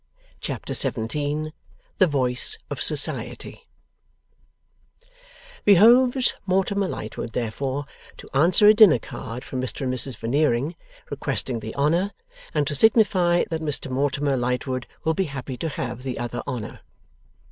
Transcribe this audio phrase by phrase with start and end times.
[0.39, 1.53] Chapter 17
[1.99, 3.69] THE VOICE OF SOCIETY
[5.63, 7.85] Behoves Mortimer Lightwood, therefore,
[8.17, 10.73] to answer a dinner card from Mr and Mrs Veneering
[11.11, 12.13] requesting the honour,
[12.51, 16.79] and to signify that Mr Mortimer Lightwood will be happy to have the other honour.